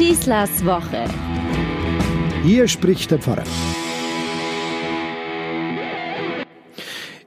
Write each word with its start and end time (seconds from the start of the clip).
Schießlers 0.00 0.64
Woche. 0.64 1.04
Hier 2.42 2.66
spricht 2.68 3.10
der 3.10 3.18
Pfarrer. 3.18 3.44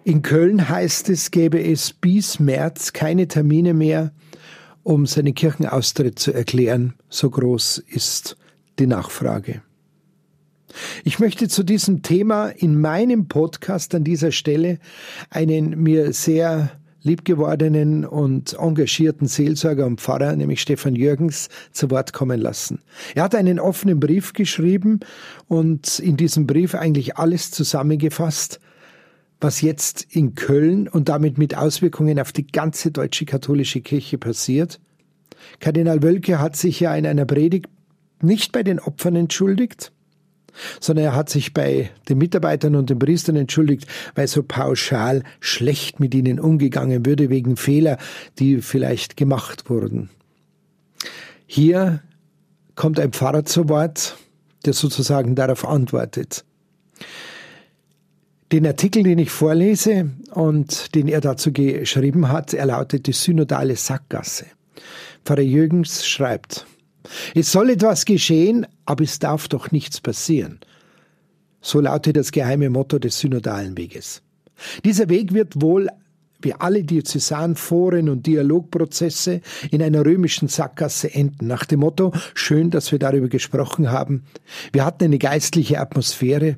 In 0.04 0.24
Köln 0.24 0.68
heißt 0.70 1.08
es, 1.10 1.30
gäbe 1.30 1.64
es 1.64 1.94
bis 1.94 2.40
März 2.40 2.92
keine 2.92 3.28
Termine 3.28 3.76
mehr, 3.76 4.12
um 4.82 5.06
seinen 5.06 5.36
Kirchenaustritt 5.36 6.18
zu 6.18 6.34
erklären. 6.34 6.96
So 7.10 7.30
groß 7.30 7.78
ist 7.78 8.38
die 8.80 8.88
Nachfrage. 8.88 9.62
Ich 11.04 11.20
möchte 11.20 11.48
zu 11.50 11.62
diesem 11.62 12.02
Thema 12.02 12.48
in 12.48 12.82
meinem 12.82 13.28
Podcast 13.28 13.94
an 13.94 14.04
dieser 14.04 14.32
Stelle 14.32 14.80
einen 15.30 15.80
mir 15.84 16.12
sehr 16.12 16.72
liebgewordenen 17.04 18.06
und 18.06 18.54
engagierten 18.54 19.28
Seelsorger 19.28 19.86
und 19.86 20.02
Pfarrer, 20.02 20.36
nämlich 20.36 20.62
Stefan 20.62 20.96
Jürgens, 20.96 21.50
zu 21.72 21.92
Wort 21.92 22.14
kommen 22.14 22.40
lassen. 22.40 22.80
Er 23.14 23.24
hat 23.24 23.36
einen 23.36 23.60
offenen 23.60 24.00
Brief 24.00 24.34
geschrieben 24.34 25.02
und 25.48 26.00
in 26.00 26.18
diesem 26.18 26.48
Brief 26.48 26.76
eigentlich 26.76 27.18
alles 27.18 27.52
zusammengefasst, 27.52 28.60
was 29.42 29.62
jetzt 29.62 30.08
in 30.10 30.36
Köln 30.36 30.88
und 30.88 31.10
damit 31.10 31.38
mit 31.38 31.56
Auswirkungen 31.56 32.20
auf 32.20 32.32
die 32.32 32.48
ganze 32.48 32.92
deutsche 32.92 33.26
katholische 33.26 33.82
Kirche 33.82 34.18
passiert. 34.18 34.80
Kardinal 35.60 36.02
Wölke 36.02 36.40
hat 36.40 36.56
sich 36.56 36.80
ja 36.80 36.96
in 36.96 37.06
einer 37.06 37.26
Predigt 37.26 37.68
nicht 38.22 38.54
bei 38.54 38.64
den 38.64 38.80
Opfern 38.80 39.18
entschuldigt, 39.18 39.92
sondern 40.80 41.06
er 41.06 41.16
hat 41.16 41.30
sich 41.30 41.54
bei 41.54 41.90
den 42.10 42.18
Mitarbeitern 42.18 42.76
und 42.76 42.90
den 42.90 43.00
Priestern 43.00 43.36
entschuldigt, 43.36 43.88
weil 44.16 44.28
so 44.28 44.44
pauschal 44.44 45.24
schlecht 45.40 46.00
mit 46.00 46.14
ihnen 46.16 46.40
umgegangen 46.40 47.06
würde 47.06 47.30
wegen 47.30 47.58
Fehler, 47.58 47.98
die 48.40 48.62
vielleicht 48.62 49.18
gemacht 49.18 49.70
wurden. 49.70 50.10
Hier 51.46 52.02
kommt 52.76 53.00
ein 53.00 53.12
Pfarrer 53.12 53.46
zu 53.46 53.70
Wort, 53.70 54.18
der 54.66 54.74
sozusagen 54.74 55.36
darauf 55.36 55.68
antwortet. 55.68 56.46
Den 58.52 58.68
Artikel, 58.68 59.04
den 59.04 59.18
ich 59.18 59.32
vorlese 59.32 60.12
und 60.32 60.94
den 60.96 61.08
er 61.08 61.22
dazu 61.22 61.52
geschrieben 61.52 62.30
hat, 62.30 62.54
er 62.54 62.68
lautet 62.68 63.08
die 63.08 63.14
synodale 63.14 63.76
Sackgasse. 63.76 64.46
Pfarrer 65.26 65.42
Jürgens 65.42 66.06
schreibt, 66.06 66.66
es 67.36 67.52
soll 67.52 67.72
etwas 67.72 68.06
geschehen, 68.06 68.66
aber 68.86 69.04
es 69.04 69.20
darf 69.20 69.48
doch 69.48 69.72
nichts 69.72 70.02
passieren. 70.02 70.60
So 71.62 71.80
lautet 71.80 72.18
das 72.18 72.32
geheime 72.32 72.70
Motto 72.70 73.00
des 73.00 73.20
synodalen 73.20 73.78
Weges. 73.78 74.22
Dieser 74.84 75.10
Weg 75.10 75.34
wird 75.34 75.62
wohl 75.62 75.90
wie 76.42 76.54
alle 76.54 76.84
Diözesanforen 76.84 78.10
und 78.10 78.28
Dialogprozesse 78.28 79.40
in 79.72 79.82
einer 79.82 80.06
römischen 80.06 80.50
Sackgasse 80.50 81.14
enden, 81.14 81.48
nach 81.48 81.64
dem 81.64 81.80
Motto, 81.80 82.12
schön, 82.34 82.70
dass 82.70 82.92
wir 82.92 83.00
darüber 83.00 83.30
gesprochen 83.30 83.92
haben. 83.92 84.26
Wir 84.74 84.84
hatten 84.84 85.06
eine 85.06 85.20
geistliche 85.20 85.80
Atmosphäre, 85.80 86.58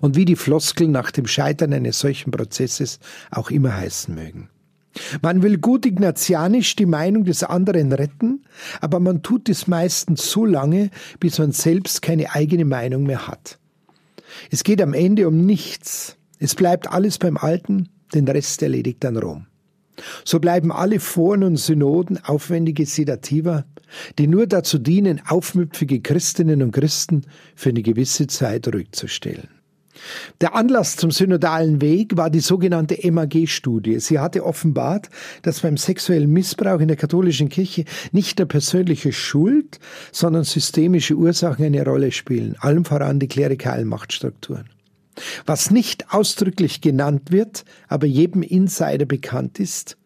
und 0.00 0.16
wie 0.16 0.24
die 0.24 0.36
Floskeln 0.36 0.90
nach 0.90 1.10
dem 1.10 1.26
Scheitern 1.26 1.72
eines 1.72 2.00
solchen 2.00 2.30
Prozesses 2.30 2.98
auch 3.30 3.50
immer 3.50 3.76
heißen 3.76 4.14
mögen. 4.14 4.48
Man 5.22 5.42
will 5.42 5.58
gut 5.58 5.86
ignatianisch 5.86 6.76
die 6.76 6.86
Meinung 6.86 7.24
des 7.24 7.42
anderen 7.44 7.92
retten, 7.92 8.44
aber 8.80 9.00
man 9.00 9.22
tut 9.22 9.48
es 9.48 9.66
meistens 9.66 10.30
so 10.30 10.44
lange, 10.44 10.90
bis 11.20 11.38
man 11.38 11.52
selbst 11.52 12.02
keine 12.02 12.34
eigene 12.34 12.64
Meinung 12.64 13.04
mehr 13.04 13.28
hat. 13.28 13.58
Es 14.50 14.64
geht 14.64 14.82
am 14.82 14.94
Ende 14.94 15.26
um 15.28 15.44
nichts. 15.46 16.16
Es 16.38 16.54
bleibt 16.54 16.90
alles 16.90 17.18
beim 17.18 17.36
Alten, 17.36 17.88
den 18.14 18.28
Rest 18.28 18.62
erledigt 18.62 19.02
dann 19.04 19.16
Rom. 19.16 19.46
So 20.24 20.38
bleiben 20.38 20.70
alle 20.70 21.00
Foren 21.00 21.42
und 21.42 21.56
Synoden 21.56 22.22
aufwendige 22.24 22.86
Sedativa, 22.86 23.64
die 24.18 24.26
nur 24.26 24.46
dazu 24.46 24.78
dienen, 24.78 25.20
aufmüpfige 25.26 26.00
Christinnen 26.00 26.62
und 26.62 26.72
Christen 26.72 27.22
für 27.56 27.70
eine 27.70 27.82
gewisse 27.82 28.26
Zeit 28.26 28.72
ruhig 28.72 28.92
zu 28.92 29.08
stellen. 29.08 29.48
Der 30.40 30.54
Anlass 30.54 30.96
zum 30.96 31.10
synodalen 31.10 31.80
Weg 31.80 32.16
war 32.16 32.30
die 32.30 32.40
sogenannte 32.40 32.98
MAG-Studie. 33.10 34.00
Sie 34.00 34.18
hatte 34.18 34.44
offenbart, 34.44 35.08
dass 35.42 35.60
beim 35.60 35.76
sexuellen 35.76 36.30
Missbrauch 36.30 36.80
in 36.80 36.88
der 36.88 36.96
katholischen 36.96 37.48
Kirche 37.48 37.84
nicht 38.12 38.38
der 38.38 38.46
persönliche 38.46 39.12
Schuld, 39.12 39.78
sondern 40.12 40.44
systemische 40.44 41.14
Ursachen 41.14 41.64
eine 41.64 41.84
Rolle 41.84 42.12
spielen, 42.12 42.56
allem 42.60 42.84
voran 42.84 43.18
die 43.20 43.28
klerikalen 43.28 43.88
Machtstrukturen. 43.88 44.68
Was 45.46 45.70
nicht 45.70 46.12
ausdrücklich 46.12 46.80
genannt 46.80 47.32
wird, 47.32 47.64
aber 47.88 48.06
jedem 48.06 48.42
Insider 48.42 49.04
bekannt 49.04 49.58
ist, 49.58 49.96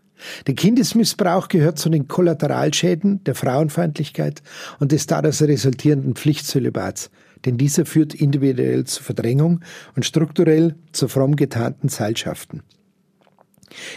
der 0.47 0.55
Kindesmissbrauch 0.55 1.49
gehört 1.49 1.79
zu 1.79 1.89
den 1.89 2.07
Kollateralschäden 2.07 3.25
der 3.25 3.35
Frauenfeindlichkeit 3.35 4.43
und 4.79 4.93
des 4.93 5.07
daraus 5.07 5.43
resultierenden 5.43 6.15
Pflichtzölibats, 6.15 7.11
denn 7.45 7.59
dieser 7.59 7.87
führt 7.87 8.15
individuell 8.15 8.85
zur 8.85 9.03
Verdrängung 9.03 9.61
und 9.97 10.05
strukturell 10.05 10.77
zu 10.93 11.09
fromm 11.09 11.37
getarnten 11.37 11.89
Seilschaften. 11.89 12.63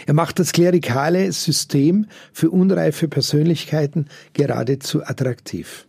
Er 0.06 0.14
macht 0.14 0.38
das 0.38 0.52
klerikale 0.52 1.30
System 1.32 2.06
für 2.32 2.50
unreife 2.50 3.08
Persönlichkeiten 3.08 4.06
geradezu 4.32 5.04
attraktiv. 5.04 5.85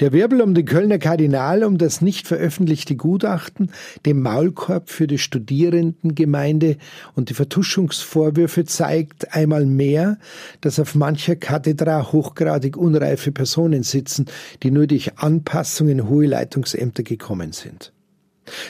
Der 0.00 0.12
Wirbel 0.12 0.40
um 0.40 0.54
den 0.54 0.64
Kölner 0.64 0.98
Kardinal, 0.98 1.64
um 1.64 1.78
das 1.78 2.00
nicht 2.00 2.26
veröffentlichte 2.26 2.96
Gutachten, 2.96 3.70
den 4.06 4.20
Maulkorb 4.20 4.90
für 4.90 5.06
die 5.06 5.18
Studierendengemeinde 5.18 6.76
und 7.14 7.30
die 7.30 7.34
Vertuschungsvorwürfe 7.34 8.64
zeigt 8.64 9.34
einmal 9.34 9.66
mehr, 9.66 10.18
dass 10.60 10.80
auf 10.80 10.94
mancher 10.94 11.36
Kathedra 11.36 12.12
hochgradig 12.12 12.76
unreife 12.76 13.32
Personen 13.32 13.82
sitzen, 13.82 14.26
die 14.62 14.70
nur 14.70 14.86
durch 14.86 15.18
Anpassungen 15.18 16.08
hohe 16.08 16.26
Leitungsämter 16.26 17.02
gekommen 17.02 17.52
sind. 17.52 17.92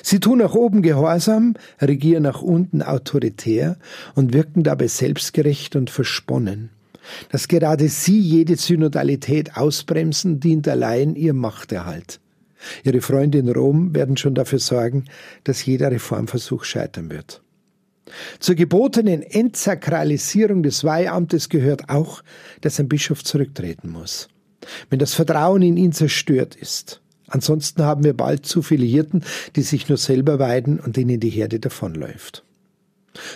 Sie 0.03 0.21
tun 0.21 0.39
nach 0.39 0.55
oben 0.55 0.83
gehorsam, 0.83 1.55
regieren 1.81 2.25
nach 2.25 2.43
unten 2.43 2.83
autoritär 2.83 3.79
und 4.15 4.35
wirken 4.35 4.63
dabei 4.63 4.89
selbstgerecht 4.89 5.77
und 5.77 5.91
versponnen. 5.91 6.71
Dass 7.31 7.49
gerade 7.49 7.89
sie 7.89 8.19
jede 8.19 8.57
Synodalität 8.57 9.57
ausbremsen, 9.57 10.41
dient 10.41 10.69
allein 10.69 11.15
ihrem 11.17 11.39
Machterhalt. 11.39 12.21
Ihre 12.85 13.01
Freunde 13.01 13.39
in 13.39 13.49
Rom 13.49 13.95
werden 13.95 14.17
schon 14.17 14.35
dafür 14.35 14.59
sorgen, 14.59 15.05
dass 15.45 15.65
jeder 15.65 15.91
Reformversuch 15.91 16.65
scheitern 16.65 17.11
wird. 17.11 17.43
Zur 18.39 18.55
gebotenen 18.55 19.23
Entsakralisierung 19.23 20.63
des 20.63 20.85
Weihamtes 20.85 21.49
gehört 21.49 21.89
auch, 21.89 22.23
dass 22.61 22.81
ein 22.81 22.89
Bischof 22.89 23.23
zurücktreten 23.25 23.89
muss. 23.89 24.29
Wenn 24.91 24.99
das 24.99 25.15
Vertrauen 25.15 25.63
in 25.63 25.77
ihn 25.77 25.93
zerstört 25.93 26.55
ist. 26.55 27.01
Ansonsten 27.29 27.85
haben 27.85 28.03
wir 28.03 28.15
bald 28.15 28.45
zu 28.45 28.61
viele 28.61 28.85
Hirten, 28.85 29.23
die 29.55 29.63
sich 29.63 29.89
nur 29.89 29.99
selber 29.99 30.39
weiden 30.39 30.81
und 30.81 30.97
denen 30.97 31.21
die 31.21 31.31
Herde 31.31 31.61
davonläuft. 31.61 32.43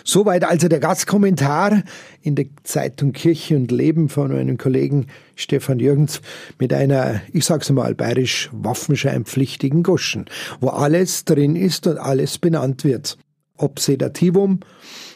Soweit 0.02 0.44
also 0.44 0.68
der 0.68 0.80
Gastkommentar 0.80 1.82
in 2.22 2.34
der 2.34 2.46
Zeitung 2.64 3.12
Kirche 3.12 3.56
und 3.56 3.70
Leben 3.70 4.08
von 4.08 4.32
meinem 4.32 4.58
Kollegen 4.58 5.06
Stefan 5.36 5.78
Jürgens 5.78 6.20
mit 6.58 6.72
einer, 6.72 7.20
ich 7.32 7.44
sag's 7.44 7.70
mal 7.70 7.94
bayerisch, 7.94 8.50
waffenscheinpflichtigen 8.52 9.82
Goschen, 9.82 10.26
wo 10.60 10.68
alles 10.68 11.24
drin 11.24 11.56
ist 11.56 11.86
und 11.86 11.98
alles 11.98 12.38
benannt 12.38 12.84
wird. 12.84 13.18
Ob 13.56 13.78
Sedativum, 13.78 14.60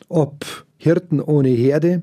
ob 0.09 0.44
Hirten 0.77 1.21
ohne 1.21 1.49
Herde, 1.49 2.03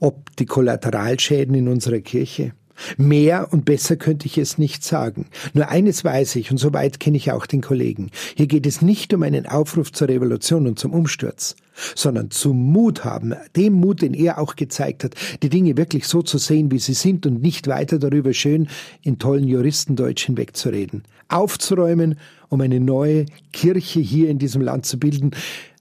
ob 0.00 0.36
die 0.36 0.46
Kollateralschäden 0.46 1.54
in 1.54 1.68
unserer 1.68 2.00
Kirche. 2.00 2.52
Mehr 2.96 3.52
und 3.52 3.64
besser 3.64 3.96
könnte 3.96 4.26
ich 4.26 4.38
es 4.38 4.58
nicht 4.58 4.84
sagen. 4.84 5.26
Nur 5.52 5.68
eines 5.68 6.04
weiß 6.04 6.36
ich, 6.36 6.50
und 6.50 6.58
soweit 6.58 7.00
kenne 7.00 7.16
ich 7.16 7.32
auch 7.32 7.46
den 7.46 7.60
Kollegen. 7.60 8.10
Hier 8.36 8.46
geht 8.46 8.66
es 8.66 8.82
nicht 8.82 9.12
um 9.14 9.22
einen 9.22 9.46
Aufruf 9.46 9.92
zur 9.92 10.08
Revolution 10.08 10.66
und 10.66 10.78
zum 10.78 10.92
Umsturz, 10.92 11.56
sondern 11.94 12.30
zum 12.30 12.56
Mut 12.72 13.04
haben, 13.04 13.34
dem 13.56 13.74
Mut, 13.74 14.02
den 14.02 14.14
er 14.14 14.38
auch 14.38 14.56
gezeigt 14.56 15.04
hat, 15.04 15.14
die 15.42 15.48
Dinge 15.48 15.76
wirklich 15.76 16.06
so 16.06 16.22
zu 16.22 16.38
sehen, 16.38 16.70
wie 16.70 16.78
sie 16.78 16.94
sind 16.94 17.26
und 17.26 17.42
nicht 17.42 17.66
weiter 17.66 17.98
darüber 17.98 18.32
schön 18.32 18.68
in 19.02 19.18
tollen 19.18 19.46
Juristendeutsch 19.46 20.26
hinwegzureden. 20.26 21.04
Aufzuräumen, 21.28 22.18
um 22.48 22.60
eine 22.60 22.80
neue 22.80 23.26
Kirche 23.52 24.00
hier 24.00 24.28
in 24.28 24.38
diesem 24.38 24.62
Land 24.62 24.86
zu 24.86 24.98
bilden, 24.98 25.30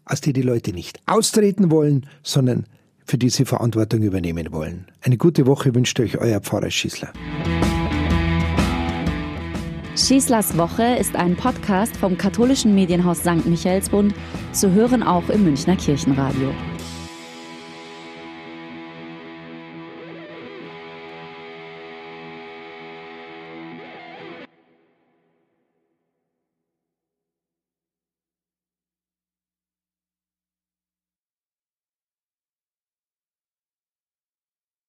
aus 0.05 0.21
der 0.21 0.33
die 0.33 0.41
Leute 0.41 0.73
nicht 0.73 0.99
austreten 1.05 1.71
wollen, 1.71 2.05
sondern 2.23 2.65
für 3.11 3.17
die 3.17 3.29
Sie 3.29 3.43
Verantwortung 3.43 4.03
übernehmen 4.03 4.53
wollen. 4.53 4.85
Eine 5.01 5.17
gute 5.17 5.45
Woche 5.45 5.75
wünscht 5.75 5.99
euch 5.99 6.17
euer 6.17 6.39
Pfarrer 6.39 6.71
Schießler. 6.71 7.11
Schießlers 9.97 10.57
Woche 10.57 10.95
ist 10.97 11.17
ein 11.17 11.35
Podcast 11.35 11.97
vom 11.97 12.17
katholischen 12.17 12.73
Medienhaus 12.73 13.19
St. 13.19 13.45
Michaelsbund, 13.45 14.15
zu 14.53 14.71
hören 14.71 15.03
auch 15.03 15.27
im 15.27 15.43
Münchner 15.43 15.75
Kirchenradio. 15.75 16.53